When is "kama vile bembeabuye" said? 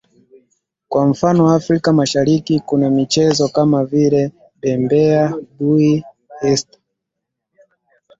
3.47-6.03